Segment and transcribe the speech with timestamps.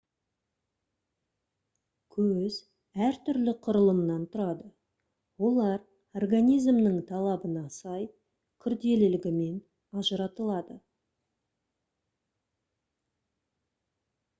[2.15, 2.55] көз
[3.07, 4.65] әртүрлі құрылымнан тұрады
[5.51, 5.77] олар
[6.21, 8.09] организмнің талабына сай
[8.65, 9.63] күрделілігімен
[10.03, 10.79] ажыратылады